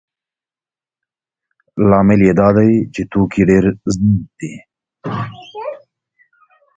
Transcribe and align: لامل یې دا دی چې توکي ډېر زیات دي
لامل 1.89 2.19
یې 2.27 2.33
دا 2.39 2.49
دی 2.55 2.71
چې 2.93 3.01
توکي 3.11 3.41
ډېر 3.49 3.65
زیات 3.95 4.29
دي 4.39 4.53